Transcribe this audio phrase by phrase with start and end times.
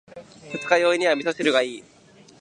[0.51, 1.83] 二日酔いには味噌汁がいい。